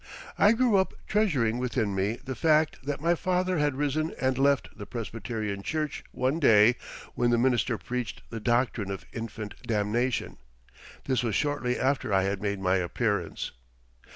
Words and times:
I 0.35 0.53
grew 0.53 0.77
up 0.77 0.95
treasuring 1.05 1.59
within 1.59 1.93
me 1.93 2.17
the 2.25 2.33
fact 2.33 2.83
that 2.87 3.01
my 3.03 3.13
father 3.13 3.59
had 3.59 3.75
risen 3.75 4.15
and 4.19 4.35
left 4.35 4.75
the 4.75 4.87
Presbyterian 4.87 5.61
Church 5.61 6.03
one 6.11 6.39
day 6.39 6.75
when 7.13 7.29
the 7.29 7.37
minister 7.37 7.77
preached 7.77 8.23
the 8.31 8.39
doctrine 8.39 8.89
of 8.89 9.05
infant 9.13 9.53
damnation. 9.61 10.37
This 11.03 11.21
was 11.21 11.35
shortly 11.35 11.77
after 11.79 12.11
I 12.11 12.23
had 12.23 12.41
made 12.41 12.59
my 12.59 12.77
appearance. 12.77 13.51